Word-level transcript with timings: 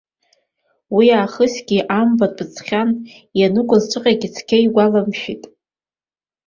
Уи 0.95 1.07
аахысгьы 1.17 1.79
амбатә 1.99 2.43
ҵхьан, 2.55 2.89
ианакәҵәҟьаз 3.39 4.23
цқьа 4.35 4.57
игәаламшәеит. 4.65 5.43